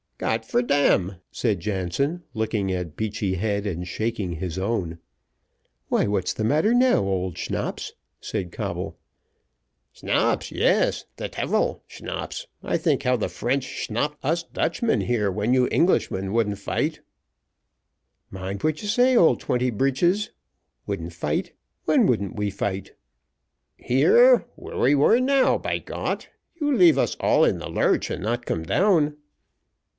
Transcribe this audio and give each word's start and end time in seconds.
"Got 0.17 0.45
for 0.45 0.61
dam," 0.63 1.15
said 1.31 1.59
Jansen, 1.59 2.23
looking 2.35 2.71
at 2.71 2.95
Beachy 2.95 3.35
Head, 3.35 3.65
and 3.65 3.87
shaking 3.87 4.33
his 4.33 4.57
own. 4.57 4.99
"Why, 5.89 6.05
what's 6.05 6.33
the 6.33 6.43
matter 6.43 6.73
now, 6.75 6.99
old 7.03 7.37
Schnapps?" 7.39 7.93
said 8.19 8.51
Coble. 8.51 8.97
"Schnapps 9.93 10.51
yes 10.51 11.05
the 11.17 11.27
tyfel 11.29 11.81
Schnapps, 11.87 12.47
I 12.63 12.77
think 12.77 13.01
how 13.03 13.15
the 13.15 13.29
French 13.29 13.63
schnapped 13.63 14.23
us 14.23 14.43
Dutchmen 14.43 15.01
here 15.01 15.31
when 15.31 15.53
you 15.53 15.67
Englishmen 15.71 16.33
wouldn't 16.33 16.59
fight." 16.59 17.01
"Mind 18.29 18.61
what 18.63 18.81
you 18.83 18.87
say, 18.87 19.15
old 19.15 19.39
twenty 19.39 19.69
breeches 19.71 20.31
wouldn't 20.85 21.13
fight 21.13 21.53
when 21.85 22.05
wouldn't 22.05 22.35
we 22.35 22.49
fight?" 22.51 22.93
"Here, 23.77 24.45
where 24.55 24.77
we 24.77 24.93
were 24.93 25.19
now, 25.19 25.57
by 25.59 25.77
Got, 25.79 26.29
you 26.59 26.75
leave 26.75 26.97
us 26.97 27.15
all 27.19 27.43
in 27.43 27.57
the 27.57 27.69
lurch, 27.69 28.09
and 28.09 28.21
not 28.23 28.47
come 28.47 28.63
down." 28.63 29.17